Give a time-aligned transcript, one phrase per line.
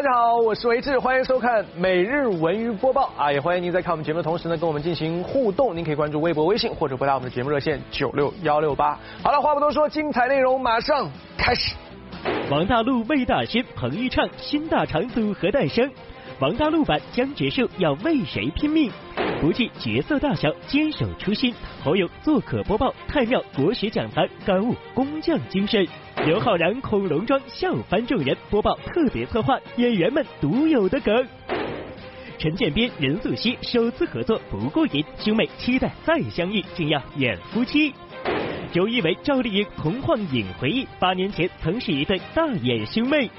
[0.00, 5.76] 大家好，我是维志，欢迎收看每日文娱播报啊，也欢迎您在看我们节目的同时呢，跟我们进行互动。
[5.76, 8.98] 您可以关注微博、微信或者拨打我们的节目热线九六幺六八。
[9.22, 11.06] 好了，话不多说，精彩内容马上
[11.36, 11.74] 开始。
[12.50, 15.90] 王大陆、魏大勋、彭昱畅新大长组合诞生。
[16.38, 18.90] 王大陆版将结束要为谁拼命？
[19.40, 21.54] 不计角色大小，坚守初心。
[21.82, 25.86] 侯勇做客播报，太庙国学讲坛，感悟工匠精神。
[26.26, 31.26] 刘昊然恐龙装笑翻众人，播报特别策划，演员们独有的梗。
[32.36, 37.94] 陈建斌、任素汐首次合作不过瘾，兄妹期待再相遇，竟要演夫妻。
[38.72, 43.30] 周一围、赵丽颖同框影回忆，八年前曾是一对大眼兄妹。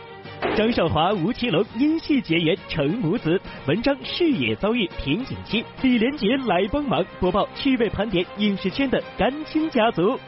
[0.56, 10.20] 张少华、吴奇隆因戏结缘成母子，文章事业遭遇瓶颈期，李连杰来帮忙播报趣味盘点影视圈的干亲家族。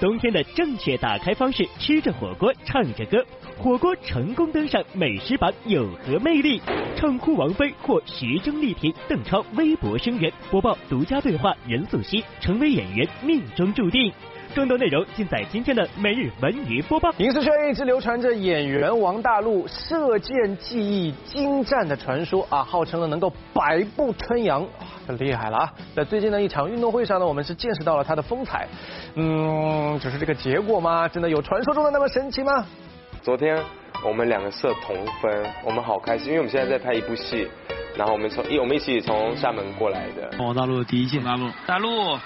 [0.00, 3.24] 冬天的正确打开方式：吃着火锅，唱着歌。
[3.56, 6.60] 火锅成功登上美食榜有何魅力？
[6.96, 14.12] 唱哭王菲或徐峥力挺邓超微博声援播报独家对话任素汐成为演员命中注定。
[14.54, 17.12] 更多内容尽在今天的每日文娱播报。
[17.18, 24.66] 影视圈一直流传着演员王大陆射箭技艺精湛的传说啊，号称了能够百步穿杨，
[25.06, 25.72] 很厉害了啊！
[25.94, 28.68] 在最近的一场运动会上呢，我们是见识到了他的风采。
[29.14, 31.08] 嗯，只是这个结果吗？
[31.08, 32.66] 真的有传说中的那么神奇吗？
[33.22, 33.58] 昨天
[34.04, 37.48] 我们两个射同分，我们好开心，因为我们现在在拍一部戏，
[37.96, 40.30] 然后我们从一我们一起从厦门过来的。
[40.38, 42.18] 王大陆第一箭，大陆大陆。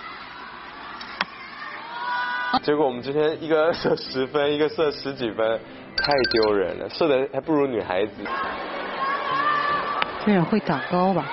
[2.63, 5.61] 结果我们今天一个射十分，一个射十几分，
[5.97, 8.13] 太丢人了，射的还不如女孩子。
[10.25, 11.25] 这样会长高吧？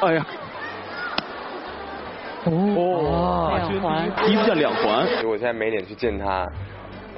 [0.00, 0.26] 哎呀！
[2.44, 5.06] 哦，两环，一叫两环。
[5.06, 6.46] 所以我现在没脸去见他，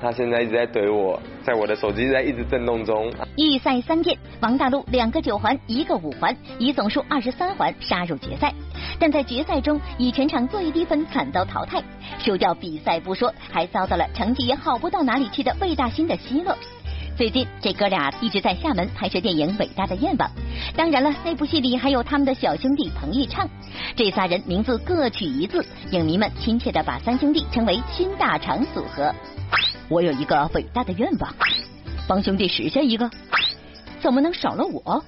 [0.04, 3.10] 他现在一直在怼我，在我的手机在一直震动中。
[3.38, 8.52] 预赛三剑，王大陆两个九环，一个五环，以总数二十三环杀入决赛。
[8.98, 11.82] 但在决赛中以全场最低分惨遭淘汰，
[12.18, 16.54] 输掉比赛不说，还遭到了成绩也好不到哪里去的魏大勋的奚落。
[17.16, 20.28] 最近这哥俩一直在厦门拍摄电影《伟大的愿望》，
[20.76, 23.48] 当然了，那部戏里还有他们的小兄弟彭昱畅。
[23.96, 29.10] 这仨人名字各取一字，影迷们亲切的把三兄弟称为“新大长组合”。
[29.88, 31.34] 我有一个伟大的愿望，
[32.08, 33.10] 帮兄弟实现一个，
[34.00, 35.04] 怎么能少了我？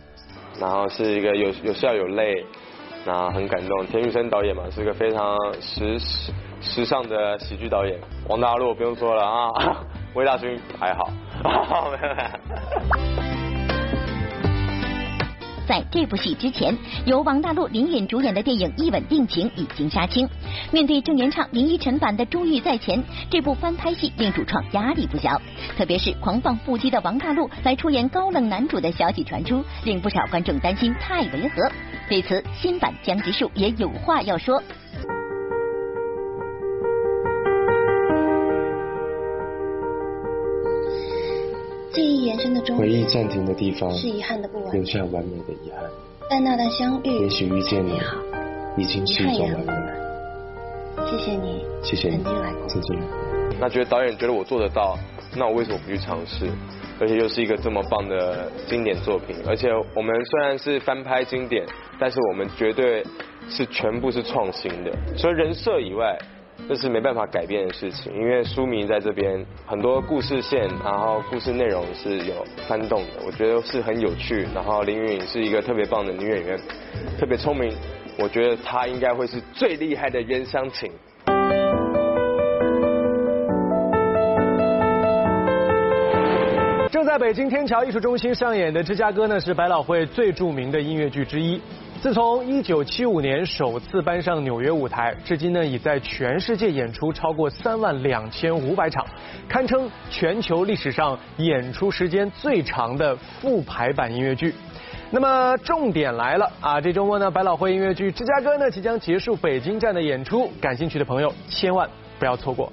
[0.60, 2.44] 然后是一个有有笑有泪。
[3.09, 7.97] 那很感动，田雨生导演嘛，是个非常时时时尚的喜剧导演。
[8.28, 9.76] 王大陆不用说了啊，
[10.14, 11.08] 魏大勋还好。
[15.66, 20.28] 在这部戏之前，由王大陆、林允主演的电影《一吻定情》已经杀青。
[20.71, 25.41] 面对郑元畅、林依晨版的《珠玉在前》，这部翻拍戏令主创压力不小。
[25.76, 31.71] 特别是狂放不羁的王大陆来出演高冷男主的消息传出，令不少观众担心太违和。
[32.09, 34.62] 对此，新版江直树也有话要说。
[41.97, 45.83] 记忆延伸的终回忆暂停的地方是遗憾的不完留下完美的遗憾。
[46.29, 47.99] 但那段相遇，也许遇见你
[48.77, 51.06] 已经是一种完美。
[51.11, 52.69] 谢谢你，谢谢你曾经来过。
[52.69, 53.01] 曾经。
[53.59, 54.99] 那觉得导演觉得我做得到，
[55.35, 56.45] 那我为什么不去尝试？
[57.01, 61.65] 而且又是一个这么棒的经典作品，而且我们虽然是翻拍经典，
[61.99, 63.03] 但是我们绝对
[63.49, 64.93] 是全部是创新的。
[65.17, 66.15] 除了人设以外，
[66.69, 74.44] 这是没办法改变的事情，因为书迷在这边很多故事线，然后故事内容是有翻动的，我觉得是很有趣。
[74.53, 76.59] 然后林允是一个特别棒的女演员，
[77.19, 77.72] 特别聪明，
[78.19, 80.91] 我觉得她应该会是最厉害的袁湘琴。
[86.91, 91.60] 正在北京天桥艺术中心上演的《芝加哥》呢，是百老汇最著名的音乐剧之一。
[92.06, 99.05] 自从1975年首次搬上纽约舞台，至今呢，已在全世界演出超过3万两千五百场，
[99.49, 104.55] 堪称全球历史上演出时间最长的复排版音乐剧。
[105.11, 106.81] 那么重点来了啊！
[106.81, 112.73] 这周末呢，百老汇音乐剧《芝加哥》呢即将结束北京站的演出，感兴趣的朋友千万不要错过。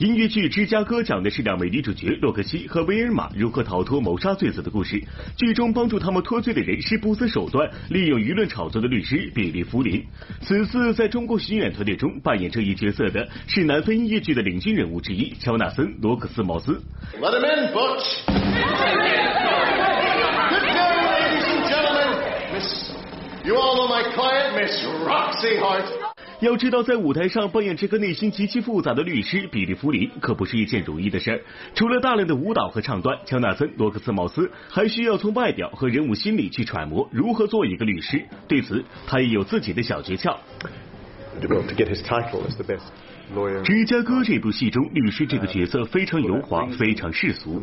[0.00, 4.98] 音乐剧《芝加哥》讲的是两位女主角洛克西和威尔玛如何逃脱谋杀罪责的故事。
[5.36, 10.02] 剧中帮助他们脱罪的人是不择手段利用舆论炒作的律师比利·福林。
[10.40, 16.80] 此次在中国巡演团队中扮演这一角色的是南非音乐剧的领军人物之一乔纳森·罗克斯茅斯。
[17.20, 18.24] Let him in, Butch.
[18.26, 18.36] Good
[20.64, 22.08] day, ladies and gentlemen.
[22.54, 22.90] Miss,
[23.44, 26.09] You all know my client, Miss Roxy Hart.
[26.40, 31.40] 要知道，在舞台上扮演这个内心极其复杂的律师比利·弗林，可不是一件容易的事儿。
[31.74, 38.24] 除了大量的舞蹈和唱段，乔纳森·罗克斯·茅斯还需要从外表和人物心理去揣摩如何做一个律师。
[38.48, 40.34] 对此，他也有自己的小诀窍。
[43.62, 47.62] 芝加哥这部戏中，律师这个角色非常油滑，非常世俗。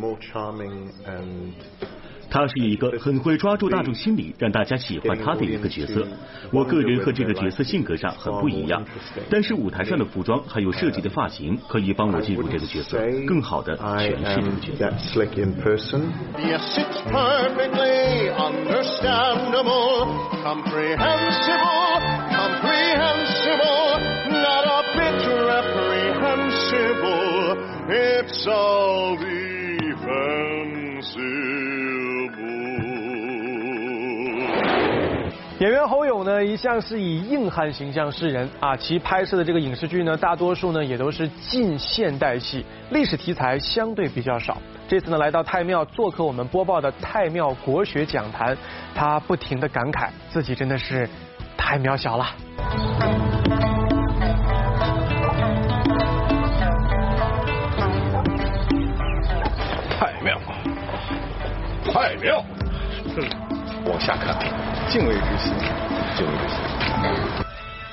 [2.29, 6.05] 他是一个很会抓住大众心理，让大家喜欢他的一个角色。
[6.51, 8.83] 我个人和这个角色性格上很不一样，
[9.29, 15.97] 但是舞台上的服装还有设计的发型可以帮我进入这个角色，更好的诠释这个角色。
[35.87, 38.75] 侯勇呢，一向是以硬汉形象示人啊。
[38.75, 44.57] 其拍摄的这个影视剧呢，大多数呢也都是近现代戏，历史题材相对比较少。
[44.87, 48.57] 这次呢，来到太庙做客我们播报的太庙国学讲坛，
[48.93, 51.07] 他不停的感慨自己真的是
[51.55, 52.25] 太渺小了。
[59.97, 60.37] 太庙，
[61.91, 62.43] 太庙，
[63.85, 64.66] 往下看。
[64.89, 65.53] 敬畏之心，
[66.15, 66.57] 敬畏之心。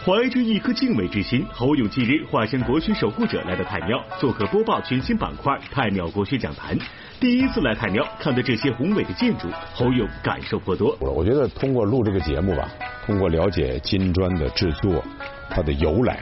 [0.04, 6.78] 怀着一颗敬畏之心，侯勇近日化身国学守护者来到太庙，做客播报全新板块太庙国学讲坛。
[7.18, 10.96] 第一次来太庙，看到这些宏伟的建筑，侯勇感受颇多。
[11.00, 12.68] 我觉得通过录这个节目吧，
[13.04, 15.02] 通过了解金砖的制作，
[15.50, 16.20] 它的由来，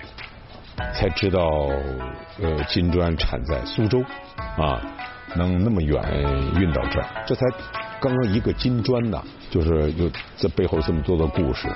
[0.94, 1.40] 才知道
[2.40, 4.02] 呃金砖产在苏州
[4.56, 4.80] 啊，
[5.36, 6.02] 能那么远
[6.58, 7.44] 运到这儿，这才。
[8.02, 11.68] 刚刚一个金砖呐，就是有这背后这么多的故事。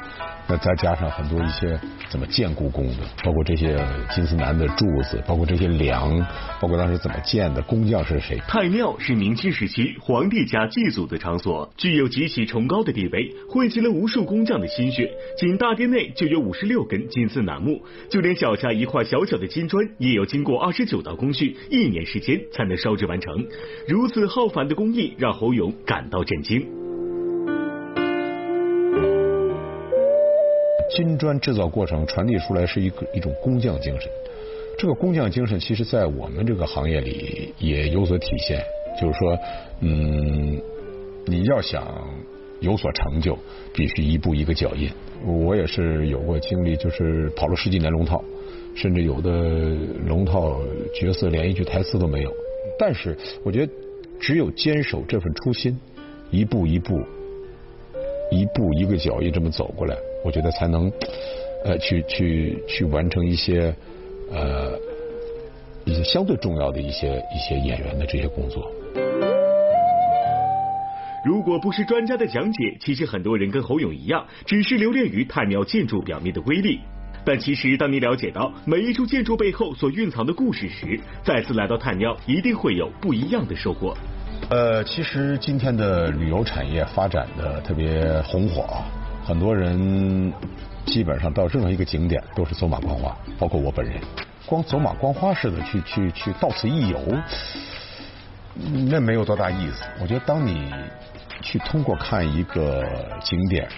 [0.48, 1.78] 那再加上很多一些
[2.08, 3.76] 怎么建故宫的，包括这些
[4.14, 6.16] 金丝楠的柱子，包括这些梁，
[6.60, 8.38] 包括当时怎么建的，工匠是谁？
[8.46, 15.10] 太庙是明清时期皇帝家祭祖的场所，具有极其崇高的地位，汇集了无数工匠的心血。
[15.37, 23.44] 仅大殿内就有五十六根金丝楠木，就连脚下一块小小的金砖，也要经过二十九道工序，一年时间才能烧制完成。
[23.88, 26.85] 如此浩繁的工艺，让侯勇感到震惊。
[30.96, 34.10] 金砖制造过程传递出来是一个一种工匠精神，
[34.78, 38.64] 这个工匠精神其实在我们这个行业里也有所体现。
[38.98, 39.38] 就是说，
[39.81, 40.58] 嗯，
[41.26, 41.87] 你要想
[42.60, 43.38] 有所成就，
[43.75, 44.88] 必须一步一个脚印。
[45.22, 48.25] 我也是有过经历，就是跑了十几年龙套，
[48.75, 49.76] 甚至有的
[50.06, 50.58] 龙套
[50.94, 52.32] 角色连一句台词都没有。
[52.78, 53.14] 但是
[53.44, 53.72] 我觉得，
[54.19, 55.78] 只有坚守这份初心，
[56.31, 56.99] 一步一步，
[58.31, 59.94] 一步一个脚印这么走过来。
[60.26, 60.90] 我觉得才能
[61.64, 63.73] 呃去去去完成一些
[64.32, 64.73] 呃
[65.84, 68.69] 一些相对重要的一些一些演员的这些工作。
[71.25, 76.81] 如果不是专家的讲解，其实很多人跟侯勇一样，只是留恋于太庙建筑表面的威力。
[77.25, 83.96] 但其实，当你了解到每一处建筑背后所蕴藏的故事时，再次来到太庙，一定会有不一样的收获。
[84.50, 88.87] 呃，其实今天的旅游产业发展的特别红火啊。
[89.26, 90.33] 很多人
[90.85, 94.00] 基本上到任何一个景点都是走马观花，包括我本人，
[94.47, 97.00] 光走马观花似的去去去到此一游，
[98.88, 99.83] 那没有多大意思。
[100.00, 100.73] 我觉得当你
[101.42, 102.85] 去通过看一个
[103.21, 103.68] 景点，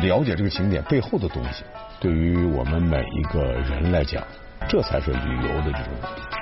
[0.00, 1.64] 了解这个景点背后的东西，
[1.98, 4.22] 对于我们每一个人来讲，
[4.68, 5.92] 这才是旅游的这种。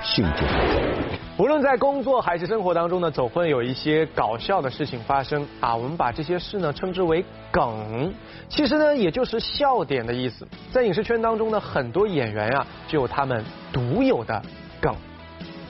[0.01, 1.19] 性质所在。
[1.37, 5.75] 无论在工作还是生活当中呢，总会有一些搞笑的事情发生啊。
[5.75, 8.13] 我们把这些事呢称之为梗，
[8.49, 10.47] 其实呢也就是笑点的意思。
[10.71, 14.41] 在影视圈当中呢，很多演员啊就有他们独有的
[14.81, 14.93] 梗。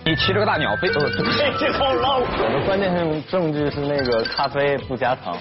[0.06, 2.20] 你骑着个大鸟飞，这好捞。
[2.20, 5.38] 我的关键性证据是那个咖啡不加糖。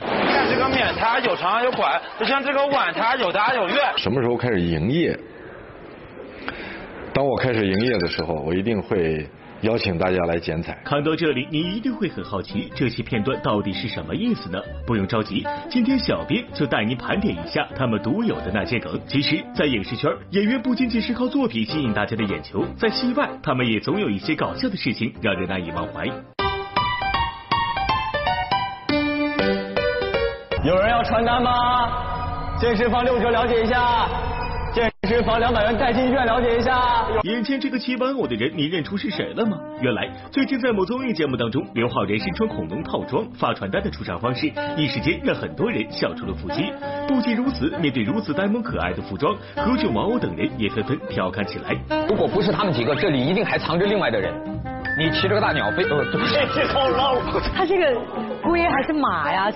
[0.00, 3.76] 看这个面它有长有宽，就像这个碗它有大有圆。
[3.96, 5.18] 什么时候开始营业？
[7.14, 9.24] 当我开始营业的时候，我一定会
[9.60, 10.76] 邀请大家来剪彩。
[10.84, 14.60] 看到这里，你一定会很好奇，这些片段到底是什么意思呢？
[14.84, 19.00] 不用着急，今天小编就带您盘点一下他们独有的那些梗。
[19.06, 26.06] 其实，在影视圈，演员不仅仅是靠作品吸引大家的眼球，在戏外，他们也总有一些搞笑的事情让人难以忘怀。
[30.64, 32.58] 有人要传单吗？
[32.58, 34.08] 健身房六折，了解一下。
[35.04, 37.06] 健健身房两百元代金券，了解一下。
[37.24, 39.58] 眼前这个骑玩偶的人，你认出是谁了吗？
[39.82, 46.72] 原来最近在某综艺节目当中，刘昊然身穿恐龙套装发传单的出场方式，一时间让很多人笑出了腹肌。
[47.06, 51.76] 不仅如此，面对如此呆萌可爱的服装，何炅、王鸥等人也纷纷调侃起来。
[52.08, 54.32] 如果不是他们几个，这里一定还藏着另外的人。
[54.96, 57.16] 你骑着个大鸟飞，好老。
[57.54, 58.00] 他这个
[58.42, 59.50] 龟还是马呀？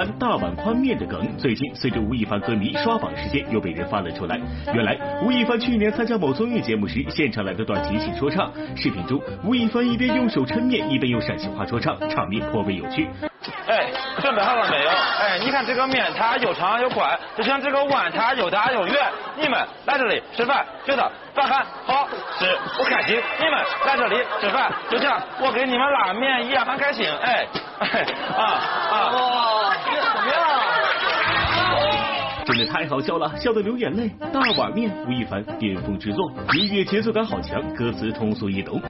[0.00, 4.40] 番大碗宽面的梗，最近随着吴亦凡歌迷刷榜事件又被人翻了出来。
[4.72, 8.50] 原来吴亦凡去年参加某综艺节目时，现场来的段即兴说唱。
[8.74, 13.10] 视频中，吴亦凡一边用手抻面，一边用陕西话说唱，场面颇为有趣。
[13.66, 13.90] 哎，
[14.22, 14.88] 准备好了没有？
[14.88, 18.94] 哎，你看这个面它又长又宽，就像这个碗它又大又圆。
[19.36, 22.46] 你们来这里吃饭，觉得饭饭好吃，
[22.78, 23.20] 我开心。
[23.38, 23.52] 你们
[23.86, 27.06] 来这里吃饭，就像我给你们拉面一样很开心。
[27.20, 27.46] 哎，
[28.34, 28.44] 啊
[28.90, 29.49] 啊。
[32.50, 34.10] 真的太好笑了，笑得流眼泪。
[34.32, 38.82] 大碗面，吴亦凡巅峰之作，音乐节奏感好强，歌词通俗易懂。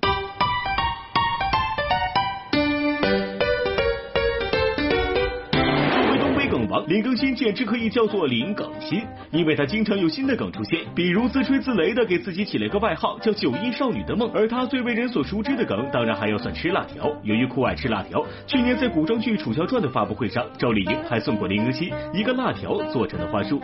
[6.90, 14.28] 林更新简直可以叫做林更新，因为他经常有新的梗出现，比如自吹自擂的给自己起了一个外号叫“九一少女的梦”。
[14.34, 17.08] 而他最为人所熟知的梗，当然还要算吃辣条。
[17.22, 23.60] 由于酷爱吃辣条，去年在古装剧《楚乔传》的发布会上，赵丽颖还送过林更新一个辣条做成的花束。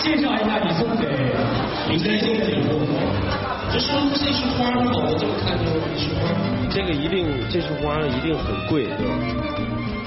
[0.00, 1.06] 介绍一下你送给
[1.90, 2.82] 林更新的礼物，
[3.70, 4.90] 这是这束花吗？
[4.96, 6.34] 我这么看就是一束花。
[6.68, 9.47] 这个一定，这束花一定很贵，对吧？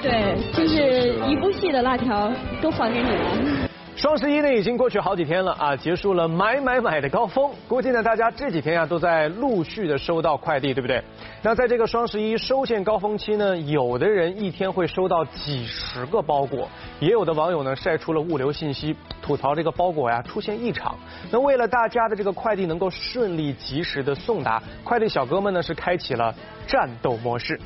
[0.02, 3.68] 对，就是一部戏的辣条都还给你了。
[3.96, 11.04] 双十一呢已经过去好几天了啊，结束了买买买的高峰，估计呢大家这几天呀都在陆续的收到快递，对不对？
[11.44, 16.68] 那在这个双十一收件高峰期呢，有的人一天会收到几十个包裹，
[17.00, 20.98] 也有的网友呢晒出了物流信息，吐槽这个包裹呀出现异常。
[21.30, 26.34] 那为了大家的这个快递能够顺利及时的送达，快递小哥们呢是开启了
[26.66, 27.60] 战斗模式。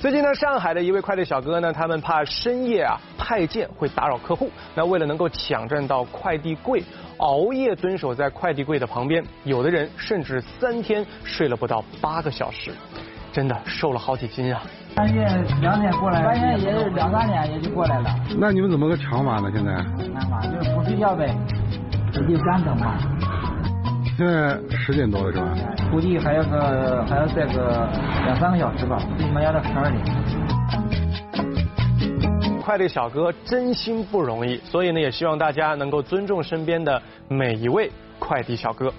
[0.00, 6.82] 最近呢，上海的一位快递小哥呢，他们怕深夜啊派件会打扰客户，那为了能够抢占到快递柜，
[7.18, 12.70] 熬夜蹲守在快递柜的旁边，有的人甚至三天睡了不到八个小时，
[13.32, 14.62] 真的瘦了好几斤啊！
[14.94, 15.24] 半夜
[15.60, 18.10] 两点过来，半夜也是两三点也就过来了。
[18.38, 19.50] 那你们怎么个抢法呢？
[19.52, 19.72] 现在？
[20.12, 21.36] 抢法就是不睡觉呗，
[22.12, 22.98] 就干等嘛。
[24.18, 25.54] 现在十点多了是吧？
[25.92, 27.88] 估计还要个还要再个
[28.24, 30.04] 两三个小时吧，最起码要到十二点。
[32.60, 38.92] 快递小哥真心不容易，所以呢，也希望大家能够尊重身边的每一位快递小哥。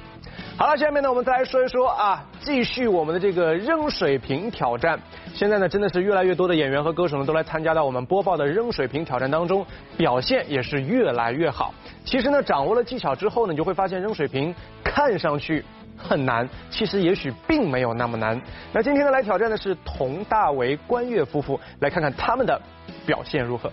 [0.60, 5.00] 好了，下面呢，我们再来说一说啊，继续我们的这个扔水瓶挑战。
[5.34, 11.74] 现在呢，真的是越来越多的演员和歌手呢，都来参加到我们播报的扔水瓶挑战当中，表现也是越来越好。
[12.04, 15.64] 其实呢，掌握了技巧之后呢，你就会发现扔水瓶看上去
[15.96, 18.38] 很难，其实也许并没有那么难。
[18.74, 22.62] 那今天呢，来挑战的是佟大为、关悦夫妇，来看看他们的
[23.06, 23.72] 表现如何。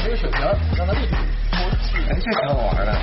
[0.00, 0.40] 把这个水瓶
[0.78, 1.14] 让它立住，
[2.08, 2.98] 哎，这挺好玩的。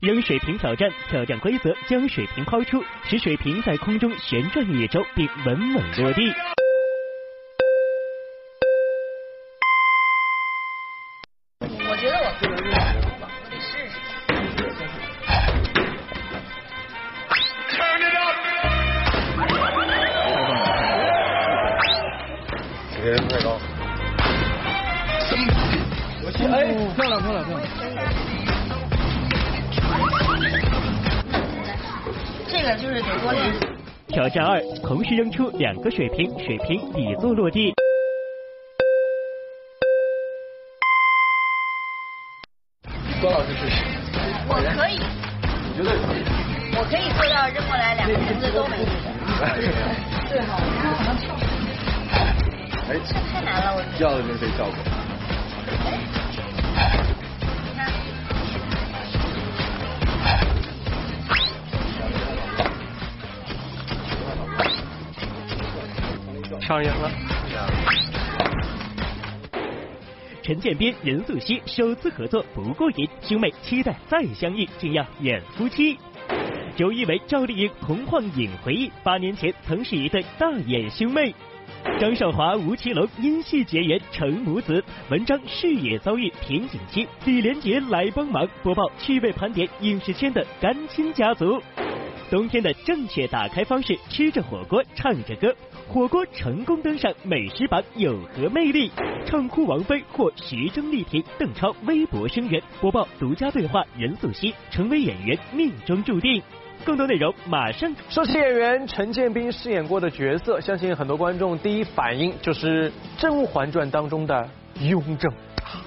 [0.00, 6.32] 扔水瓶挑战，挑战规则：将水瓶抛出，使水瓶在空中旋转一周，并稳稳落地。
[23.02, 23.58] 别人太高。
[26.52, 26.62] 哎，
[26.94, 27.60] 漂亮漂亮漂亮。
[32.46, 33.58] 这个就是得多练习。
[34.06, 37.74] 挑战二，同时扔出两个水瓶，水瓶底座落地。
[43.20, 43.82] 关老师试试。
[44.46, 45.00] 我可以。
[45.66, 46.22] 你绝对可以。
[46.74, 48.86] 我可以做到扔过来两个瓶子都没事。
[50.28, 50.56] 最 好
[52.92, 52.98] 可能跳。
[52.98, 52.98] 哎，
[53.32, 53.82] 太难了，我。
[53.98, 54.76] 要的就是这效果。
[66.60, 67.10] 上瘾了。
[70.42, 75.98] 陈建斌、任素汐首次合作不过瘾，兄妹期待再相遇，竟要演夫妻。
[76.76, 81.34] 周一围、赵丽颖同框影回忆，八年前曾是一对大眼兄妹。
[82.00, 91.60] 张少华、吴奇隆因戏结缘成母子，文章事业遭遇瓶颈期，李连杰来帮忙播报趣味盘点影视圈的干亲家族。
[92.30, 95.54] 冬天的正确打开方式：吃着火锅，唱着歌。
[95.88, 98.90] 火锅成功登上美食榜有何魅力？
[99.26, 106.42] 唱哭王菲或徐峥力挺邓超微博声援播报独家对话任素汐成为演员命中注定。
[106.84, 107.94] 更多内容马上。
[108.08, 114.48] 说起演员陈建斌饰演过的角色，相信很多观众第一反应就是《甄嬛传》当中的
[114.80, 115.32] 雍正，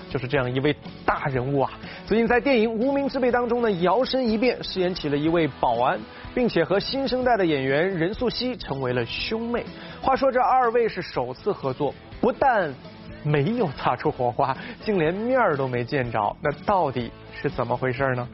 [0.10, 0.76] 就是这样一位
[1.06, 1.72] 大人物啊。
[2.06, 6.00] 最近在电影《无名之辈》当中呢，摇身一变饰演起了一位保安，
[6.34, 9.66] 并且和新生代的演员任素汐成为了兄妹。
[10.02, 12.74] 话说这二位是首次合作，不但
[13.24, 17.12] 没有擦出火花，竟连面儿都没见着，那到底
[17.42, 18.28] 是怎么回事呢？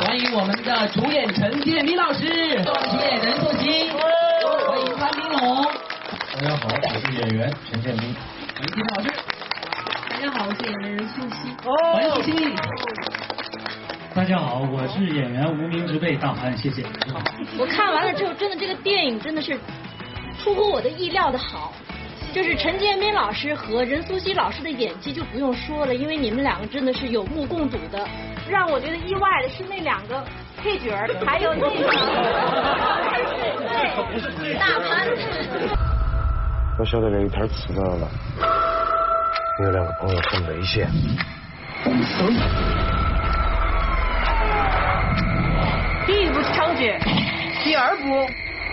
[0.00, 3.92] 欢迎我们的主演陈建斌老师，谢谢任素汐，
[4.66, 5.62] 欢迎潘斌龙。
[6.32, 8.16] 大家好，我是演员陈建斌。
[8.56, 9.10] 陈建斌老师。
[10.08, 11.52] 大家好，我是演员任素汐。
[11.92, 12.56] 欢迎素汐。
[14.14, 16.82] 大家好，我是演员无名之辈大潘，谢谢。
[17.58, 19.60] 我看完了之后，真的这个电影真的是
[20.42, 21.74] 出乎我的意料的好。
[22.32, 28.08] 就是陈建斌老师和任素汐老师的演技就不用说了，因为你们两个真的是有目共睹的。
[28.48, 30.24] 让我觉得意外的是那两个
[30.62, 31.70] 配角， 还有那个
[34.58, 35.08] 大潘。
[36.78, 38.08] 我晓得那一天迟到了，
[39.58, 40.88] 你有两个朋友很危险。
[46.06, 46.98] 第一部是抢劫，
[47.62, 48.26] 第二部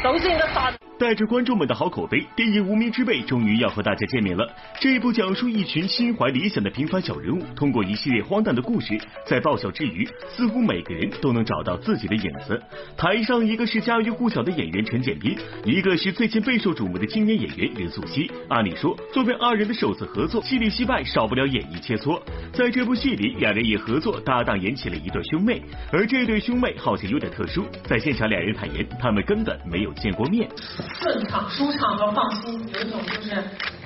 [0.04, 0.78] 都是应该杀的。
[1.00, 4.48] 带着观众们的好口碑，电影《无名之辈》终于要和大家见面了。
[4.80, 12.62] 这一部讲述一群心怀理想的平凡小人物，通过一系列荒诞的故事，在爆笑之余，似乎每个人都能找到自己的影子。
[12.98, 18.30] 台上一个是家喻户晓的演员陈建斌，一个是最近备受瞩目的青年演员任素汐。
[18.50, 22.20] 按理说，作为二人的首次合作，戏里戏外少不了演绎切磋。
[22.52, 27.64] 在这部戏里，两人也合作搭档演起了一对兄妹，而这对兄妹好像有点特殊。
[27.84, 30.50] 在现场，两人坦言，他们根本没有见过面。
[31.00, 33.44] 顺畅、舒畅和放心，有一种就是，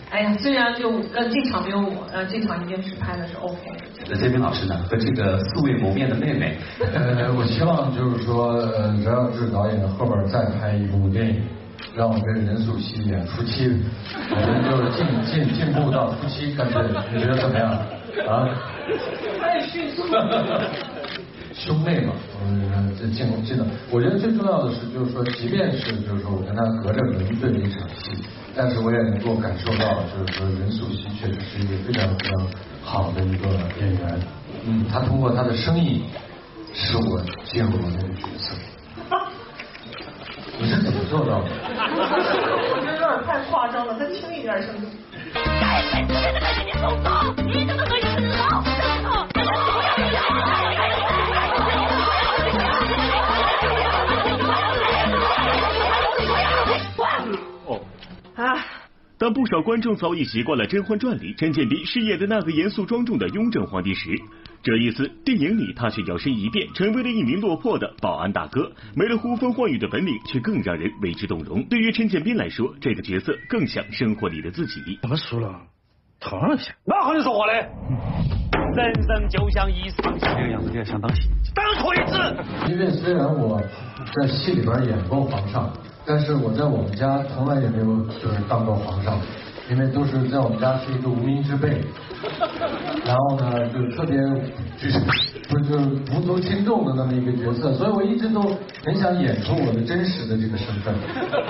[0.09, 3.85] 哎呀，虽然就呃这场没有我，呃这场一定是拍的是 OK 的。
[4.09, 6.57] 那这边老师呢，和这个素未谋面的妹妹，
[6.93, 11.41] 呃，我希望就是说，呃，刘耀志导演后边再拍一部电影，
[11.95, 13.71] 让我跟任素汐演夫妻，
[14.29, 16.81] 我们就进进进步到夫妻，感觉
[17.13, 17.71] 你觉得怎么样？
[18.27, 18.49] 啊？
[19.39, 20.69] 太迅速了。
[21.63, 28.17] 兄妹嘛，嗯，这见真的，我觉得最重要的是，就是说，即便是就是说我跟他隔着门对了一场戏，
[28.55, 32.47] 但是我也能够感受到，就是说任素汐确实是一个非常非常
[32.83, 33.47] 好的一个
[33.79, 34.19] 演员，
[34.65, 36.01] 嗯，他通过他的声音
[36.73, 38.55] 使我进入了那个角色。
[40.59, 41.49] 你是怎么做到的？
[42.73, 44.89] 我觉得有点太夸张了，再轻一点行不行？
[45.33, 47.09] 该死的赶紧送走！
[47.45, 48.21] 你怎么可以死
[58.41, 58.57] 好？
[59.17, 64.19] 但不少观众早已习惯了《甄嬛传》里陈建斌饰演的那个严肃庄重的雍正皇帝时，
[64.63, 71.63] 这一次电影里他却摇身一变，成为了一名落魄的保安大哥，没了呼风唤雨的本领，却更让人为之动容。
[71.65, 74.97] 对于陈建斌来说，这个角色更像生活里的自己。
[75.03, 75.53] 怎么输了？
[76.19, 77.69] 疼了下，哪和你说话嘞？
[78.75, 82.71] 人生就像一场戏，这个样子有点像当戏，当锤子。
[82.71, 83.61] 因为虽然我
[84.15, 85.71] 在戏里边演过皇上。
[86.05, 87.85] 但是我在我们家从来也没有
[88.19, 89.19] 就是当过皇上，
[89.69, 91.81] 因为都是在我们家是一个无名之辈，
[93.05, 94.17] 然后呢就特别
[94.77, 94.99] 就是
[95.47, 95.85] 不是就是
[96.15, 98.41] 无足轻重的那么一个角色，所以我一直都
[98.83, 100.93] 很想演出我的真实的这个身份，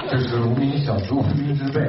[0.10, 1.88] 就是无名小卒、无名之辈。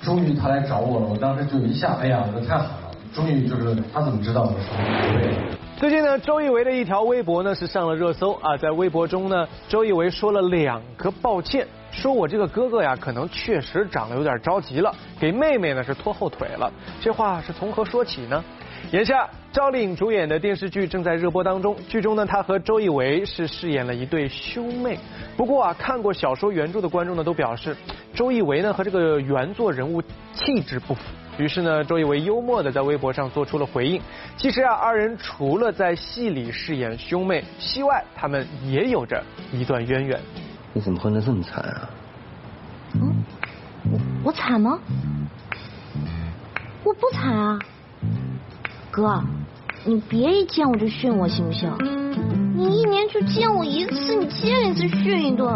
[0.00, 5.34] 终于他来找我了，我当时就一下，哎呀，那太好了，终于就是他怎么知道我是无名之辈？
[5.76, 11.66] 最近呢，周一围的一条微博呢是上了热搜啊，在微博中呢，周一围说了两个抱歉。
[11.96, 16.70] 说我这个哥哥呀，可能确实长得有点着急了，给妹妹呢是拖后腿了。
[17.00, 18.44] 这话是从何说起呢？
[18.90, 24.98] 眼下赵丽颖主演的电视剧正在热播当中，剧中呢她和周一围是饰演了一对兄妹。
[25.36, 27.74] 不过啊，看过小说原著的观众呢都表示，
[28.12, 30.02] 周一围呢和这个原作人物
[30.34, 31.00] 气质不符。
[31.38, 34.00] 于是呢，周一围幽默的在微博上做出了回应。
[34.36, 40.20] 其实啊，二人除了在戏里饰演兄妹，戏外他们也有着一段渊源。
[40.74, 41.88] 你怎么混得这么惨啊？
[42.94, 43.24] 嗯，
[43.90, 44.78] 我我惨吗？
[46.84, 47.58] 我不惨啊，
[48.90, 49.22] 哥，
[49.84, 51.72] 你别一见我就训我行不行？
[52.56, 55.48] 你一年就见我一次，你见一次训一顿。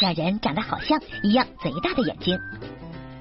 [0.00, 2.38] 两人长得好像，一样贼大的眼睛。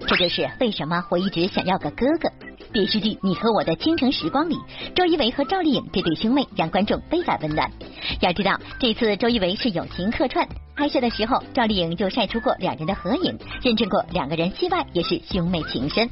[0.07, 2.29] 这就是为什么我一直想要个哥哥。
[2.73, 4.57] 电视剧《你和我的倾城时光》里，
[4.93, 7.71] 周一围和赵丽颖这对兄妹让观众倍感温暖。
[8.21, 16.09] 要知道，这次周一围是友情客串，拍摄的时候赵丽颖就晒出过两人的合影，认证过两个人戏外也是兄妹情深。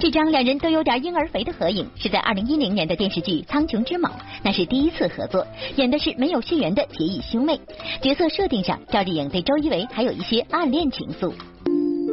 [0.00, 4.08] 这张两人都有点婴儿肥的合影，是在二零一零年的电视剧《苍穹之昴》，
[4.44, 5.44] 那是第一次合作，
[5.76, 7.58] 演的是没有血缘的结义兄妹。
[8.00, 11.32] 角色设定上，赵丽颖对周一围还有一些暗恋情愫。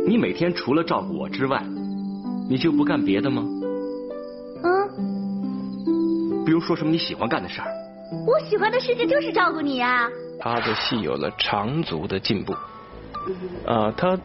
[0.07, 1.61] 你每天除了照顾我之外，
[2.51, 3.43] 你就不干别的吗？
[4.63, 6.43] 嗯。
[6.45, 7.67] 比如说什么你喜欢干的事儿？
[8.27, 10.09] 我喜欢的事情就是照顾你呀。
[10.37, 12.53] 他的戏有了长足的进步。
[13.65, 14.17] 啊，他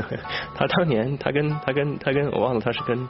[0.54, 3.08] 他当年他跟他跟他跟我忘了他是跟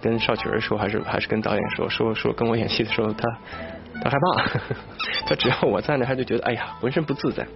[0.00, 3.26] 跟邵群儿说还是还是跟导演说说说跟我演戏的时候他
[4.02, 4.44] 他害怕，
[5.26, 7.46] 他只要我在那他就觉得哎呀浑身不自在，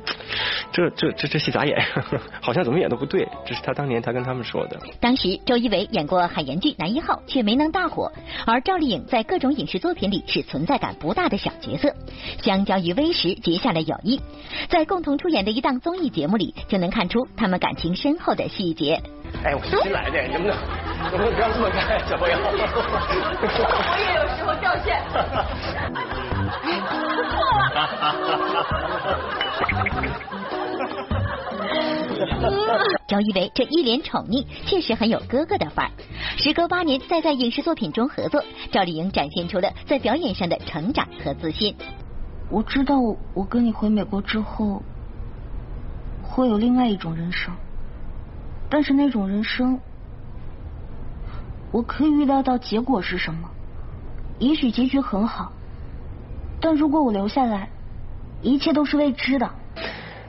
[0.73, 1.81] 这这这这戏咋演？
[2.41, 4.79] 好像怎么演都不对，这是他当年他跟他们说的。
[5.01, 8.11] 当时周一围演过海盐剧男一号，却没能大火，
[8.47, 11.95] 而赵丽颖在各种影视作品里是存在感不大的小角色，
[12.43, 14.21] 相较于微时结下了友谊，
[14.69, 19.01] 在共同出演的一档综艺节目里就能看出他们感情深厚的细节。
[19.45, 22.37] 哎，我是新来的，能不能能不要这么干，小朋友？
[22.37, 22.45] 我
[23.99, 25.01] 也有时候掉线。
[27.31, 27.41] 错
[32.67, 32.77] 了
[33.09, 35.91] 周一围这一脸宠溺，确实很有哥哥的范儿。
[36.37, 41.75] 时隔八年再在影视作品中合作，赵丽颖展现出了在表演上的成长和自信。
[42.51, 42.97] 我知道，
[43.35, 44.83] 我跟你回美国之后，
[46.23, 47.55] 会有另外一种人生，
[48.69, 49.81] 但是那种人生，
[51.73, 53.49] 我可以预料到结果是什么。
[54.39, 55.53] 也许结局很好，
[56.61, 57.69] 但如果我留下来，
[58.43, 59.51] 一切都是未知的。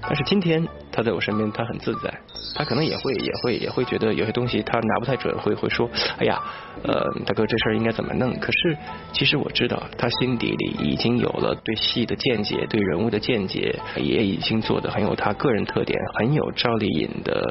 [0.02, 2.12] 但是今天他在我身边，他很自在，
[2.56, 6.42] 他可能也会也会也会觉得有些东西他拿不太准，会会说，哎呀，
[6.84, 8.34] 呃，大哥这事儿应该怎么弄？
[8.40, 8.78] 可是
[9.14, 17.42] 其实我知道，他心底里已经有了对戏的见解，对人物的见解，也已经做的很有他个人特点，很有赵丽颖的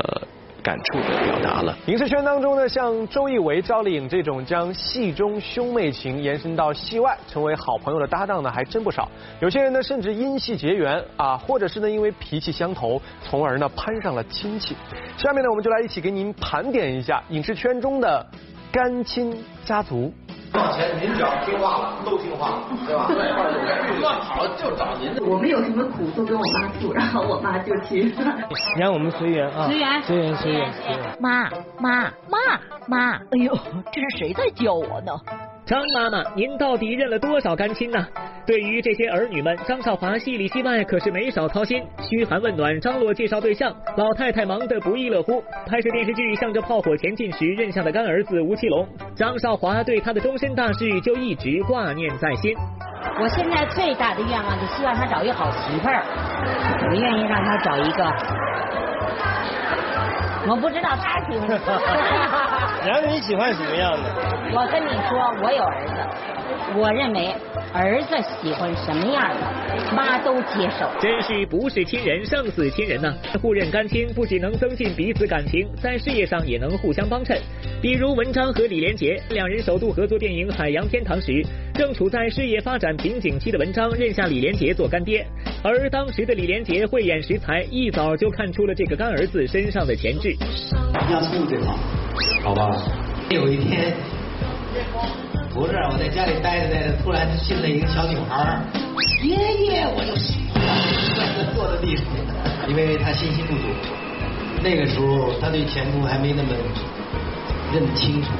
[0.00, 0.26] 呃。
[0.68, 1.74] 感触的表达了。
[1.86, 9.08] 影视圈当中呢，像周一围、赵丽颖这种将戏中兄妹情延伸到戏外，成为好朋友的搭档呢，还真不少。
[9.40, 14.76] 有些人呢，甚至因戏结缘啊，或者是呢，因为脾气相投，从而呢，攀上了亲戚。
[15.16, 18.26] 下面呢，我们就来一起给您盘点一下影视圈中的
[18.72, 20.12] 干亲家族。
[20.54, 23.06] 往前，您只要听话了，都听话了，对吧？
[23.08, 25.14] 对，乱跑就找您。
[25.26, 28.04] 我们有什么苦都跟我妈诉，然后我妈就去。
[28.04, 31.16] 你让我们随缘啊， 随缘，随缘，随缘。
[31.20, 33.54] 妈妈妈妈，哎呦，
[33.92, 35.12] 这是谁在叫我呢？
[35.68, 37.98] 张妈妈，您到底认了多少干亲呢？
[38.46, 45.44] 对于这些儿女们，张少华戏里戏外可是没少操心，嘘寒问暖，张罗介绍对象，老太太忙得不亦乐乎。
[45.66, 52.56] 拍摄电视剧《向着炮火前进》时认下的干儿子吴奇隆，张少华对他的终身大事就一直挂念在心。
[53.20, 56.02] 我现在最大的愿望就希望他找一个好媳妇儿，
[56.88, 58.04] 我愿意让他找一个。
[60.48, 61.60] 我不知道他喜欢什么。
[62.86, 64.08] 然后你喜欢什么样的？
[64.54, 65.92] 我跟你说，我有儿子，
[66.78, 67.34] 我认为
[67.74, 70.88] 儿子喜欢什么样的，妈都接受。
[70.98, 73.12] 真是不是亲人胜似亲人呢！
[73.42, 77.38] 互认干亲不仅能增进彼此感情，在事业上也能互相帮衬。
[77.82, 81.46] 比如文章和李连杰两人首度合作电影《海洋天堂》时，
[81.78, 85.24] 正处在事业发展瓶颈期的文章认下李连杰做干爹，
[85.62, 90.34] 而当时的李连杰慧眼识才，一早就看出了这个干儿子身上的潜质。
[91.08, 91.78] 要处对吗？
[92.42, 92.68] 好吧。
[93.30, 93.94] 有一天，
[95.54, 98.60] 不是我在家里待着待着，突然进来一个小女孩，
[99.22, 102.04] 爷爷，我就喜欢了，坐在地上，
[102.68, 103.62] 因为他信心不足，
[104.64, 106.48] 那个时候他对前途还没那么
[107.72, 108.30] 认清楚。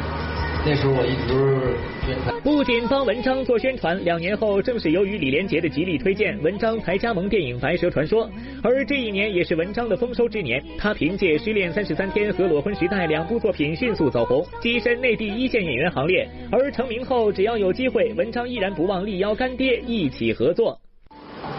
[0.66, 8.26] 那时候我一直宣传，不仅帮文章做宣传，两年后正是由于李连杰的极力推荐，文章才加盟电影《白蛇传说》。
[8.62, 16.28] 而这一年也是文章的丰收之年，他凭借《失恋三十三天》和《裸婚时代》两部作品迅速走红，跻身内地一线演员行列。
[16.52, 20.78] 而成名后，只要有机会，文章依然不忘力邀干爹一起合作。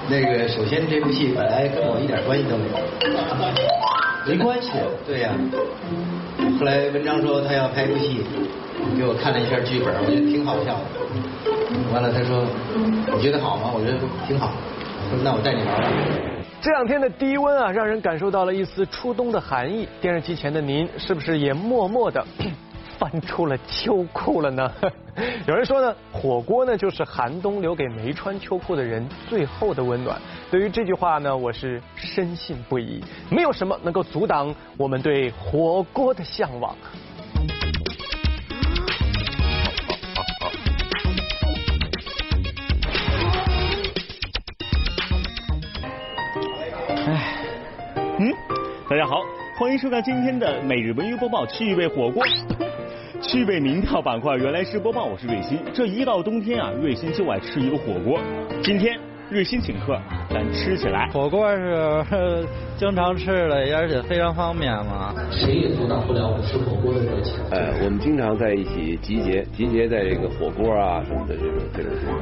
[0.08, 3.89] 那个，首先这部戏本来跟我一点关系都没有，
[4.30, 4.72] 没关系，
[5.08, 5.32] 对呀。
[6.60, 8.22] 后来文章说他要拍部戏。
[8.98, 10.86] 给我看了一下剧本，我觉得挺好笑的。
[11.94, 12.46] 完了，他说
[13.14, 14.54] ：“你觉得好吗？”我觉得挺好。
[15.10, 15.92] 说：“那我带你玩玩。”
[16.62, 19.86] 这两天的低温啊，让人感受到了一丝初冬的寒意。
[20.00, 22.26] 电视机前的您，是不是也默默的
[23.00, 24.70] 翻出了秋裤了呢？
[25.48, 30.22] 有人说呢，火锅呢就是寒冬留给没穿秋裤的人最后的温暖。
[30.52, 33.02] 对于这句话呢，我是深信不疑。
[33.30, 36.76] 没有什么能够阻挡我们对火锅的向往。
[47.08, 47.38] 哎，
[48.20, 48.34] 嗯，
[48.90, 49.22] 大家好，
[49.58, 52.26] 欢迎收看今天的每日文娱播报趣味火锅。
[53.22, 55.60] 趣味民调板块原来是播报，我是瑞鑫。
[55.74, 58.18] 这一到冬天啊，瑞鑫就爱吃一个火锅。
[58.64, 58.98] 今天
[59.30, 61.10] 瑞鑫请客，咱吃起来。
[61.10, 65.14] 火锅是经常吃的，而且非常方便嘛。
[65.32, 67.36] 谁也阻挡不了我吃火锅的热情。
[67.52, 72.19] 呃，我们经常在一起集结，集结在这个火锅啊什么的这种这种地方。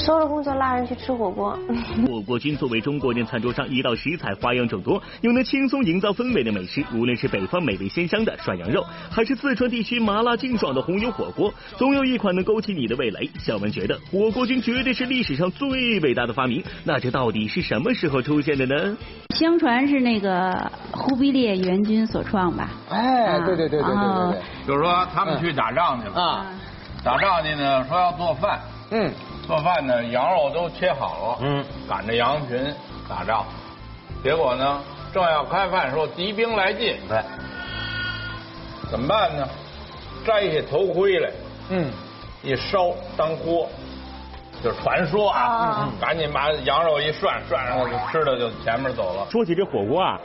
[0.00, 1.56] 收了工就拉人去吃火锅。
[2.08, 13.28] 火锅君作为中国人餐桌上一道食材花样众多又能轻松营造氛围的美食，无论是北方美味鲜香的涮羊肉，还是四川地区麻辣劲爽的红油火锅，总有一款能勾起你的味蕾。
[13.38, 18.96] 小文觉得火锅君绝对是历史上最伟大的发明，那这到底是什么时候出现的呢？
[19.36, 22.70] 相传是那个忽必烈元军所创吧？
[22.88, 26.46] 哎，对对对对对对对，就是说他们去打仗去了啊，
[27.04, 28.58] 打仗去呢，说要做饭，
[28.90, 29.12] 嗯。
[29.50, 32.72] 做饭呢，羊肉都切好了，嗯，赶着羊群
[33.08, 33.44] 打仗，
[34.22, 34.80] 结果呢，
[35.12, 37.20] 正要开饭时候，敌兵来进，对，
[38.88, 39.48] 怎么办呢？
[40.24, 41.32] 摘下头盔来，
[41.70, 41.90] 嗯，
[42.44, 43.68] 一烧当锅，
[44.62, 49.26] 就是传说啊，赶紧把羊肉一涮，涮然后就吃的就前面走了。
[49.30, 50.18] 说起这火锅啊。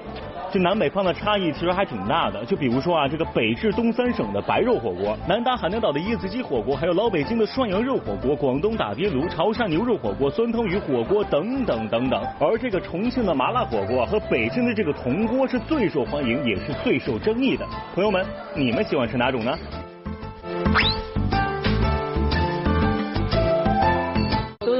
[0.52, 12.24] 这南北方的差异其实还挺大的，就比如说啊，这个北至东三省的白肉火锅，南达海南岛的椰子鸡火锅，还有老北京的涮羊肉火锅，广东打边炉、潮汕牛肉火锅、酸汤鱼火锅等等等等。
[12.40, 17.66] 而这个重庆的麻辣火锅和北京的这个铜锅是最受欢迎，也是最受争议的。
[17.94, 19.58] 朋友们，你们喜欢吃哪种呢？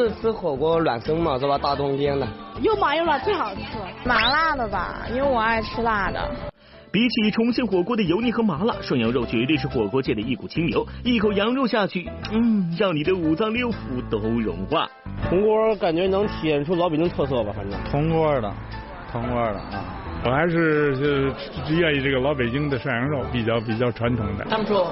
[0.06, 1.58] 是吃火锅暖身嘛，是吧？
[1.58, 2.28] 大冬天的。
[2.62, 3.62] 又麻又辣最好吃，
[4.04, 6.30] 麻辣的吧，因为我爱吃辣的。
[6.92, 10.86] 比起重庆火锅的油腻和麻辣，涮羊肉绝对是火锅界的一股清流。
[11.04, 13.76] 一口羊肉下去，嗯，让你的五脏六腑
[14.10, 14.88] 都融化。
[15.28, 17.78] 铜锅感觉能体现出老北京特色吧，反正。
[17.92, 18.54] 铜锅的，
[19.12, 20.05] 铜锅的啊。
[20.26, 21.32] 我还是是
[21.70, 24.46] 愿意这个老北京的涮羊肉，比较比较传统的。
[24.50, 24.92] 他们说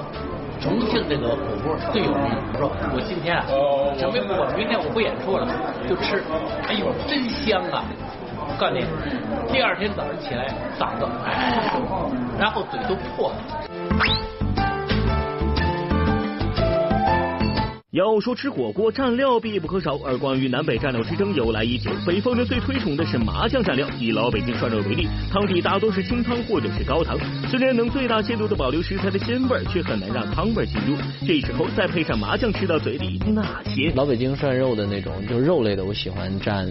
[0.60, 3.44] 重庆这个火锅最有名，我说我今天啊，
[3.98, 5.44] 准备我明天我不演出了，
[5.88, 6.22] 就吃，
[6.68, 7.82] 哎呦真香啊！
[8.46, 8.84] 我告诉你，
[9.52, 10.46] 第二天早上起来
[10.78, 11.06] 嗓子，
[12.38, 14.43] 然后嘴都破了。
[17.94, 19.96] 要说吃火锅，蘸料必不可少。
[20.04, 23.88] 而关于南北蘸料之争由来已久，北方人最推崇的是麻酱蘸料。
[24.00, 27.16] 以老北京涮肉为例，汤底大多是清汤或者是高汤，
[27.48, 30.96] 虽然能最大限度的保留食材的鲜味，却很难让汤味进入。
[31.24, 33.92] 这时候再配上麻酱，吃到嘴里那些。
[33.94, 36.68] 老北京涮肉的那种，就肉类的，我喜欢蘸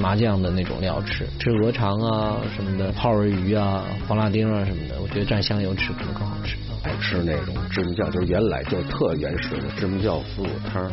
[0.00, 6.56] 麻酱的那种料吃，吃鹅肠啊什么的，泡儿鱼啊、黄辣丁啊什么的，我觉得蘸香油吃可能更好吃。
[6.86, 10.88] 爱吃那种芝麻酱，就是原来就是特原始的芝麻酱腐乳汤、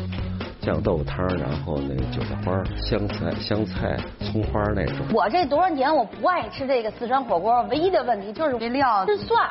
[0.60, 5.06] 酱豆腐汤，然后那韭菜花、香菜、香菜、葱花那种。
[5.14, 9.48] 我这多少年我不爱吃这个四川火锅，唯一的问题就是这料是蒜。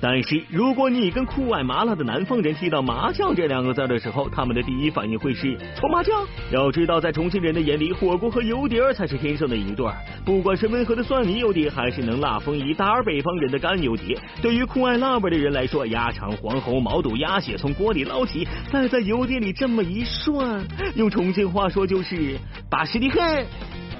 [0.00, 6.14] 但是，如果你跟酷爱麻辣的南方人提到麻酱这两个字的时候，他们的第一反应会是搓麻将。
[6.50, 9.96] 要知道，在重庆人的眼里，火锅和油碟才是天生的一对儿。
[10.24, 20.62] 不管是温和的蒜泥油碟，还是能辣风一大而北方人的干油碟，对于酷爱辣味的人来说，鸭肠、黄喉、毛肚、鸭血从锅里捞起，再在油碟里这么一涮，
[20.94, 22.36] 用重庆话说就是
[22.70, 23.46] 巴适的很。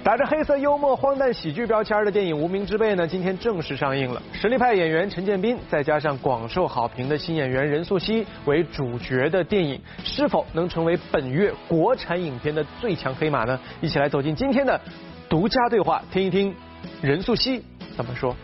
[0.07, 4.23] 打着黑色幽默、荒诞喜剧标签的电影《无名之辈》呢，今天正式上映了。
[4.33, 13.59] 实力派演员陈建斌，再加上广受好评的新演员任素汐为主角的电影，是否能成为本月国产影片的最强黑马呢？
[13.81, 14.81] 一起来走进今天的
[15.29, 16.55] 独家对话，听一听
[17.03, 17.61] 任素汐
[17.97, 18.37] 怎么说。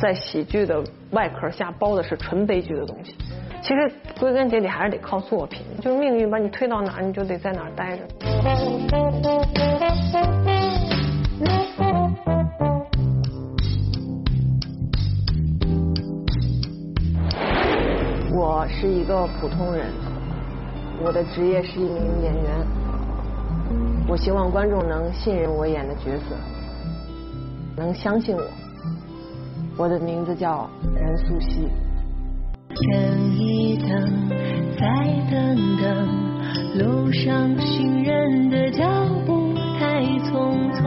[0.00, 0.80] 在喜剧的
[1.10, 3.16] 外壳下包的是纯悲剧的东西，
[3.60, 8.04] 其实归根结底还是得靠作品，就是命运把你推到哪儿，你就得在哪儿待着。
[18.32, 19.86] 我是一个普通人，
[21.02, 22.66] 我的职业是一名演员，
[24.06, 26.36] 我希望观众能信任我演的角色，
[27.76, 28.42] 能相信我。
[29.78, 31.68] 我的名字叫任素汐。
[32.92, 34.28] 等一等。
[34.78, 34.86] 再
[35.28, 36.08] 等等，
[36.78, 38.84] 路上行人的脚
[39.26, 40.80] 步太匆匆，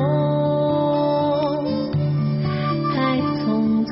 [2.95, 3.91] 太匆匆。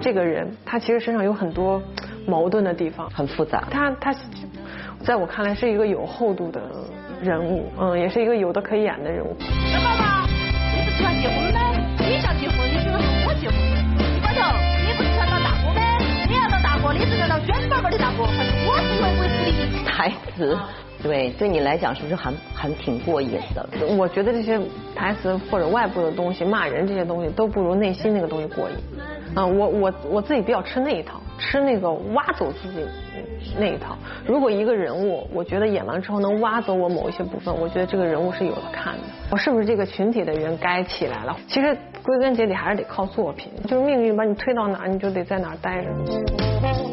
[0.00, 1.82] 这个人他其实身上有很多
[2.26, 3.64] 矛盾的地方，很复杂。
[3.70, 4.14] 他他，
[5.04, 6.62] 在我看来是一个有厚度的
[7.20, 9.36] 人物，嗯，也是一个有的可以演的人物。
[9.38, 10.21] 小宝
[20.02, 20.58] 台词，
[21.00, 23.64] 对，对你来讲是不是还还挺过瘾的？
[23.96, 24.60] 我觉得这些
[24.96, 28.76] 台词或者外部的东西，骂人这些东西，都不如内心那个东西过瘾。
[29.36, 32.84] 啊，我我我自己比较吃那一套，吃那个挖走自己
[33.56, 33.96] 那一套。
[34.26, 39.00] 如果一个人物，我觉得演完之后能挖走我某一些部分，我觉得这个人物是有的看的。
[39.30, 41.36] 我是不是这个群体的人该起来了？
[41.46, 46.91] 其实归根结底还是得靠作品，就是命运把你推到哪儿，你就得在哪儿待着。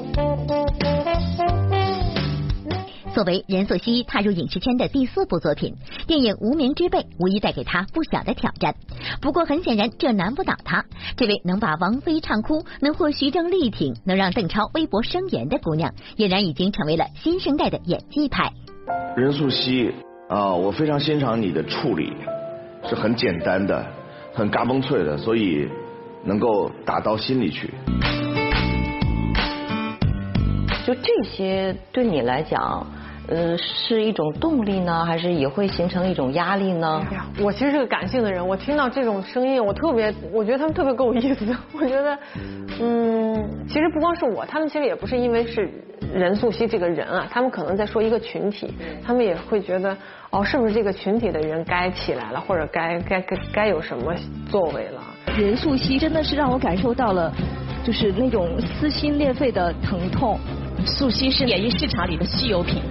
[3.19, 5.75] 作为任素汐踏入影视圈的第四部作品，
[6.07, 8.73] 电影《无名之辈》无疑带给她不小的挑战。
[9.21, 10.85] 不过很显然，这难不倒她。
[11.17, 18.53] 这位能把王菲唱哭，能获徐峥力挺，能让邓超微博声援的姑娘，俨然已经成为了新生代的演技派。
[19.17, 19.91] 任素汐
[20.29, 22.13] 啊，我非常欣赏你的处理，
[22.87, 23.85] 是很简单的，
[24.33, 25.67] 很嘎嘣脆的，所以
[26.23, 27.69] 能够打到心里去。
[30.87, 32.87] 就这些对你来讲。
[33.29, 37.05] 呃，是一种动力呢，还是也会形成一种压力呢？
[37.11, 41.45] 哎呀，我其实是个感性的人，我听到这种声音，我特别，我觉得他们特别够意思。
[41.73, 42.17] 我觉得，
[42.81, 45.69] 嗯，其实不光是我，他们其实也不是因为是
[46.11, 48.73] 任素汐这个人啊，他们可能在说一个群体，
[49.05, 49.95] 他们也会觉得，
[50.31, 54.15] 哦，是不是这个群体的人该起来了，或者该该该该有什么
[54.49, 55.03] 作为了？
[55.37, 57.31] 任素汐真的是让我感受到了，
[57.83, 60.39] 就是那种撕心裂肺的疼痛。
[60.85, 62.81] 素汐是演艺市场里的稀有品。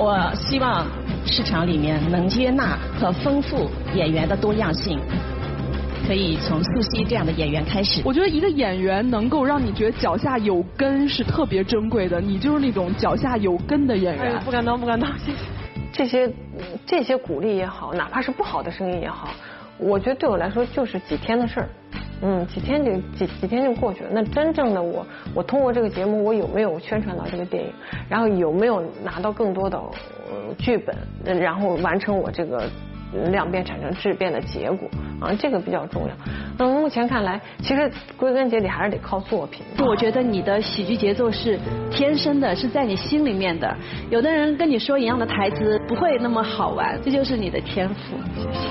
[0.00, 0.86] 我希望
[1.26, 4.96] 市场里面能接纳和丰富演员的多样性，
[6.06, 8.00] 可以从素汐这样的演员开始。
[8.04, 14.38] 我觉得一个演员能够让你觉得脚下有根是特别珍贵的，你就是那种脚下有根的演员。
[14.44, 15.38] 不敢当，不敢当，谢谢。
[15.92, 16.32] 这些
[16.86, 19.30] 这些鼓励也好，哪怕是不好的声音也好，
[19.78, 21.68] 我觉得对我来说就是几天的事儿。
[22.20, 24.10] 嗯，几天就几几天就过去了。
[24.12, 27.72] 那真正的我，我通过这个节目，我有没有宣传到这个电影？
[28.08, 29.80] 然后有没有拿到更多的
[30.58, 31.38] 剧本？
[31.38, 32.64] 然后完成我这个
[33.30, 34.88] 量变产生质变的结果？
[35.20, 36.14] 啊，这个比较重要。
[36.58, 39.64] 那目前看来，其实归根结底还是得靠作品。
[39.86, 41.58] 我觉得你的喜剧节奏是
[41.90, 43.76] 天生的，是在你心里面的。
[44.10, 48.16] 有的人跟你说一样的台词不会那么好玩，这就是你的天赋。
[48.34, 48.68] 谢谢。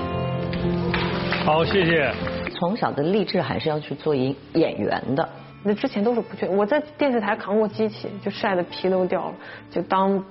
[1.46, 2.37] 好，谢谢。
[2.60, 5.28] 从小的励志还是要去做演演员的。
[5.64, 9.34] 那之前都是不去，我在电视台扛过机器，就晒的皮都掉了，
[9.70, 10.24] 就当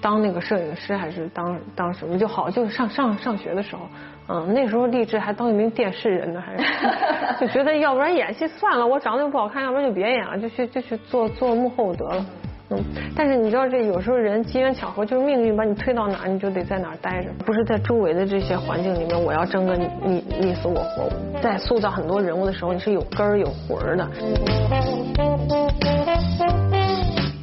[0.00, 3.82] 当那个摄影师还是当当什么就好，就是上上上学的时候，
[4.28, 6.64] 嗯，那时候励志还当一名电视人呢，还是
[7.40, 12.26] 就觉得要不然演戏算了，我长得又不好看，要不然就别演了，就去就去做做幕后得了。
[12.70, 21.08] 嗯，但是你知道这有时候人机缘巧合就是命运把你推到哪，你就得在哪儿待着，不是在周围的这些环境里面，我要争个你你死我活。
[21.40, 24.08] 在塑造很多人物的时候，你是有根儿有魂儿的。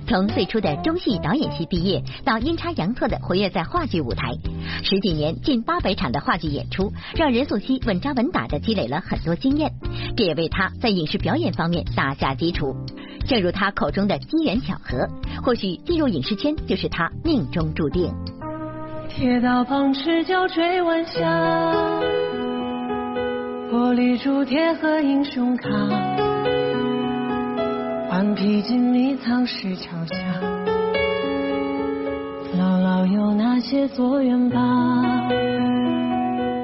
[0.07, 4.31] 从最初的中戏导演系毕业，到阴差阳错的活跃在话剧舞台，
[4.83, 9.71] 十几年近八百场的话剧演出，让任素汐稳扎稳打的积累了很多经验，
[10.15, 12.75] 这也为她在影视表演方面打下基础。
[13.25, 15.07] 正如他口中的机缘巧合，
[15.41, 18.13] 或许进入影视圈就是他命中注定。
[19.07, 21.21] 铁道旁赤脚追晚霞，
[23.71, 25.69] 玻璃珠铁盒英雄卡，
[28.09, 30.15] 顽皮筋迷藏石桥下，
[32.57, 34.59] 姥姥有那些作业吧。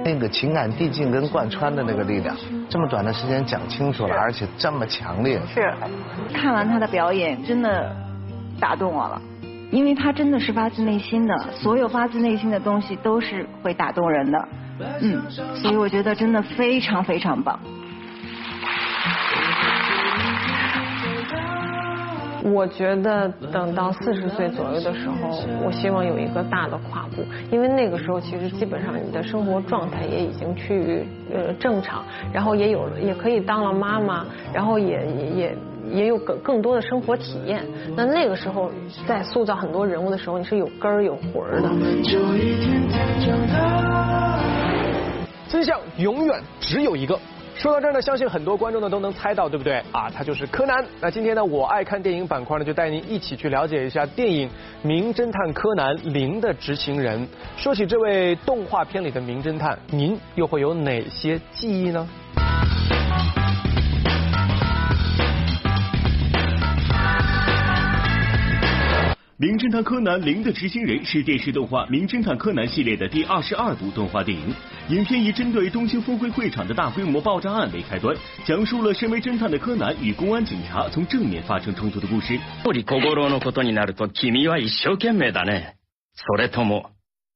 [0.06, 2.36] 那个情感递进跟贯穿的那个力量，
[2.70, 5.40] 这么短的时间讲清楚了，而且这么强烈。
[5.54, 5.74] 是，
[6.34, 7.96] 看完他的表演，真的
[8.60, 9.22] 打动我了，
[9.72, 14.48] 因为他真的是发自内心的，所有发自内心的东西都是会打动人的。
[15.02, 15.22] 嗯，
[15.56, 17.60] 所以我觉得真的非常非常棒。
[22.54, 35.58] 我觉得等到四十岁左右的时候，我希望有一个大的跨步，因为那个时候其实基本上你的生活状态也已经趋于呃正常，然后也有了也可以当了妈妈，然后也也也
[35.92, 37.64] 也有更更多的生活体验。
[37.96, 38.72] 那那个时候
[39.08, 41.70] 在塑造很多人物的时候，你是有根儿有魂儿的。
[45.48, 47.20] 真相永远只有一个。
[47.60, 49.84] 说到这儿呢，相信很多观众呢都能猜到，对不对？
[49.92, 50.82] 啊，他就是柯南。
[51.02, 54.48] 那今天呢，我爱看电影板块呢，就带您一起去了解一下电影
[54.82, 57.20] 《名侦探柯南：零的执行人》。
[57.58, 62.08] 说起这位动画片里的名侦探，您又会有哪些记忆呢？
[69.39, 74.55] 《名侦探柯南：零的执行人》是电视动画《名侦探柯南》系列的第二十二部动画电影。
[74.91, 82.39] 影片以针对东京峰会会场的大规模爆炸案为开端，讲述了身为侦探的柯南与公安警察从正面发生冲突的故事。
[82.63, 85.75] 心のことになると君は一生懸命だね。
[86.15, 86.91] それとも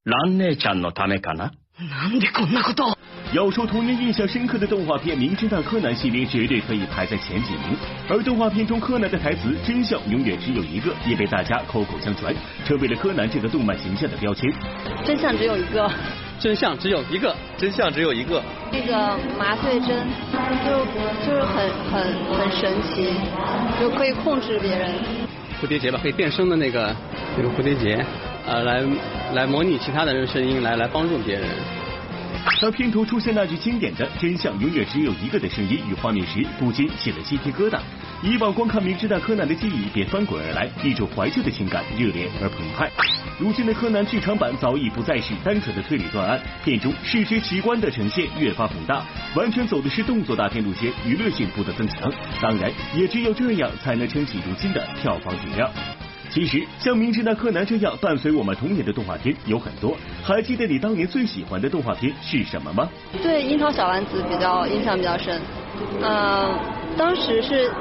[0.04, 1.50] 蘭姉ちゃんのためかな？
[1.80, 2.96] なんでこんなこと？
[3.33, 7.75] 要说童年印象深刻的动画片《名侦探柯南》系列，绝对可以排在前几名。
[8.07, 12.31] 而动画片中柯南的台词“真相永远只有一个”，也被大家口口相传，
[12.63, 14.53] 成为了柯南这个动漫形象的标签。
[15.03, 15.89] 真相只有一个，
[16.37, 18.39] 真相只有一个，真相只有一个。
[18.71, 20.05] 那个麻醉针
[20.63, 20.85] 就
[21.25, 23.15] 就是很很很神奇，
[23.81, 24.91] 就可以控制别人。
[25.59, 26.95] 蝴蝶结吧，可以变声的那个
[27.35, 28.05] 那个蝴蝶结，
[28.45, 28.83] 呃，来
[29.33, 31.49] 来模拟其他的人声音，来来帮助别人。
[32.61, 37.79] 当片头出现那句经典的“真相永远只有一个”的声音与画面时，不禁起了鸡皮疙瘩。
[38.21, 42.89] 以往光看《名侦探柯南》的记忆便翻滚而来，一种怀旧的情感热烈而澎湃。
[43.37, 49.03] 如今的柯南剧场版早已不再是单纯的推理断案，片中视觉奇观的呈现越发宏大，
[49.35, 52.09] 完全走的是动作大片路线，娱乐性不断增强。
[52.41, 55.69] 当然，也只有这样才能撑起如今的票房体量。
[56.33, 59.95] 其实，像《名侦探柯南》这样伴随我们童年的动画片有很多。
[60.23, 62.89] 还记得你当年最喜欢的动画片是什么吗？
[63.21, 65.39] 对《樱桃小丸子》比较印象比较深。
[66.01, 66.49] 呃，
[66.97, 67.71] 当时是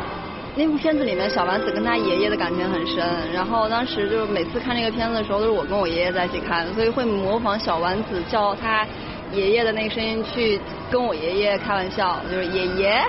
[0.55, 8.87] 那部片子里面小丸子跟他爷爷的感情很深，然后当时就是每次看那个片子的时候，都是我跟我爷爷在一起看，所以会模仿小丸子叫他
[9.33, 13.03] 爷爷的那个声音去跟我爷爷开玩笑，就是爷爷。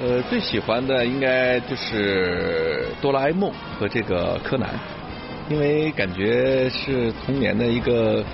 [0.00, 4.68] 呃，最喜欢的应该就是哆啦 A 梦和这个柯南，
[5.48, 8.24] 因为感觉是童年的一个。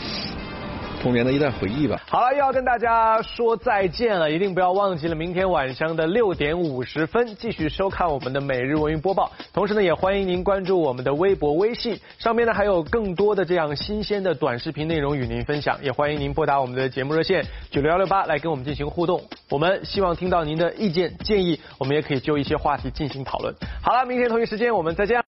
[1.04, 2.00] 童年的一段回忆吧。
[2.08, 9.30] 好了，又要跟大家说再见了，一定不要忘记了，明天晚上的六点五十分继续收看我们的每日文娱播报。
[9.52, 15.78] 同时呢，也欢迎您关注我们的微博、微信，上面呢还有更多的这样新鲜的短视频内容与您分享。
[15.82, 19.22] 也欢迎您拨打我们的节目热线九六幺六八来跟我们进行互动。
[19.50, 23.54] 我们希望听到您的意见建议，我们也可以就一些话题进行讨论。
[23.82, 25.22] 好了，明天同一时间我们再见。